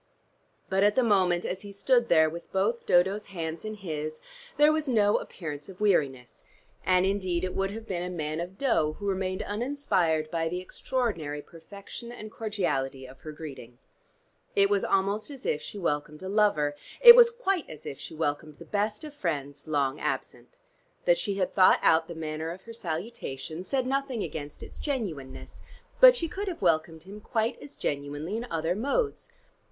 But 0.67 0.81
at 0.83 0.95
the 0.95 1.03
moment, 1.03 1.45
as 1.45 1.61
he 1.61 1.71
stood 1.71 2.09
there 2.09 2.27
with 2.27 2.51
both 2.51 2.87
Dodo's 2.87 3.27
hands 3.27 3.63
in 3.63 3.75
his, 3.75 4.19
there 4.57 4.71
was 4.71 4.87
no 4.87 5.17
appearance 5.17 5.69
of 5.69 5.79
weariness, 5.79 6.43
and 6.83 7.05
indeed 7.05 7.43
it 7.43 7.53
would 7.53 7.69
have 7.69 7.85
been 7.85 8.01
a 8.01 8.09
man 8.09 8.39
of 8.39 8.57
dough 8.57 8.93
who 8.93 9.05
remained 9.07 9.43
uninspired 9.43 10.31
by 10.31 10.49
the 10.49 10.59
extraordinary 10.59 11.43
perfection 11.43 12.11
and 12.11 12.31
cordiality 12.31 13.05
of 13.05 13.19
her 13.19 13.31
greeting. 13.31 13.77
It 14.55 14.71
was 14.71 14.83
almost 14.83 15.29
as 15.29 15.45
if 15.45 15.61
she 15.61 15.77
welcomed 15.77 16.23
a 16.23 16.29
lover: 16.29 16.75
it 16.99 17.15
was 17.15 17.29
quite 17.29 17.69
as 17.69 17.85
if 17.85 17.99
she 17.99 18.15
welcomed 18.15 18.55
the 18.55 18.65
best 18.65 19.03
of 19.03 19.13
friends 19.13 19.67
long 19.67 19.99
absent. 19.99 20.57
That 21.05 21.19
she 21.19 21.35
had 21.35 21.53
thought 21.53 21.77
out 21.83 22.07
the 22.07 22.15
manner 22.15 22.49
of 22.49 22.63
her 22.63 22.73
salutation, 22.73 23.63
said 23.63 23.85
nothing 23.85 24.23
against 24.23 24.63
its 24.63 24.79
genuineness, 24.79 25.61
but 25.99 26.15
she 26.15 26.27
could 26.27 26.47
have 26.47 26.63
welcomed 26.63 27.03
him 27.03 27.21
quite 27.21 27.61
as 27.61 27.75
genuinely 27.75 28.35
in 28.35 28.47
other 28.49 28.73
modes. 28.73 29.31